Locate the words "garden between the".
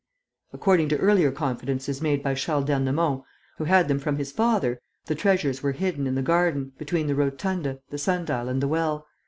6.23-7.13